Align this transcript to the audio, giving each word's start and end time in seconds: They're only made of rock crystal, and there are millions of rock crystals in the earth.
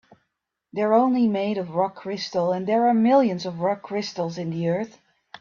They're 0.73 0.93
only 0.95 1.27
made 1.27 1.59
of 1.59 1.75
rock 1.75 1.93
crystal, 1.93 2.51
and 2.53 2.65
there 2.65 2.87
are 2.87 2.93
millions 2.95 3.45
of 3.45 3.59
rock 3.61 3.83
crystals 3.83 4.39
in 4.39 4.49
the 4.49 4.67
earth. 4.67 4.97